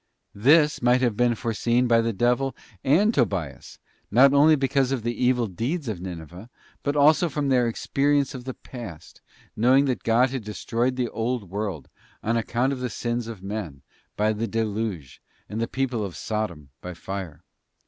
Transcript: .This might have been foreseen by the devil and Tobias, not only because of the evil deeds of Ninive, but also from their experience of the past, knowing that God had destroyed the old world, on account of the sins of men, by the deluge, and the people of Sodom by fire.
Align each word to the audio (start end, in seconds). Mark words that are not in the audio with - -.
.This 0.33 0.81
might 0.81 1.01
have 1.01 1.15
been 1.15 1.35
foreseen 1.35 1.85
by 1.87 2.01
the 2.01 2.11
devil 2.11 2.55
and 2.83 3.13
Tobias, 3.13 3.77
not 4.09 4.33
only 4.33 4.55
because 4.55 4.91
of 4.91 5.03
the 5.03 5.13
evil 5.13 5.45
deeds 5.45 5.87
of 5.87 5.99
Ninive, 5.99 6.49
but 6.81 6.95
also 6.95 7.29
from 7.29 7.49
their 7.49 7.67
experience 7.67 8.33
of 8.33 8.45
the 8.45 8.55
past, 8.55 9.21
knowing 9.55 9.85
that 9.85 10.01
God 10.01 10.31
had 10.31 10.43
destroyed 10.43 10.95
the 10.95 11.09
old 11.09 11.51
world, 11.51 11.87
on 12.23 12.35
account 12.35 12.73
of 12.73 12.79
the 12.79 12.89
sins 12.89 13.27
of 13.27 13.43
men, 13.43 13.83
by 14.17 14.33
the 14.33 14.47
deluge, 14.47 15.21
and 15.47 15.61
the 15.61 15.67
people 15.67 16.03
of 16.03 16.15
Sodom 16.15 16.69
by 16.81 16.95
fire. 16.95 17.43